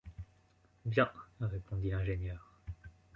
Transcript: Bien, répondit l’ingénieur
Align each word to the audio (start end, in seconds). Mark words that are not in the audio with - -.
Bien, 0.83 1.11
répondit 1.41 1.91
l’ingénieur 1.91 2.59